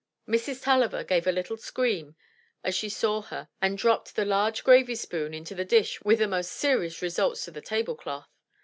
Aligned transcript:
Mrs. 0.27 0.63
Tulliver 0.63 1.03
gave 1.03 1.27
a 1.27 1.31
little 1.31 1.57
scream 1.57 2.15
as 2.63 2.73
she 2.73 2.89
saw 2.89 3.21
her 3.21 3.49
and 3.61 3.77
dropped 3.77 4.15
the 4.15 4.25
large 4.25 4.63
gravy 4.63 4.95
spoon 4.95 5.31
into 5.31 5.53
the 5.53 5.63
dish 5.63 6.01
with 6.03 6.17
the 6.17 6.27
most 6.27 6.53
serious 6.53 7.03
results 7.03 7.45
to 7.45 7.51
the 7.51 7.61
table 7.61 7.95
cloth. 7.95 8.27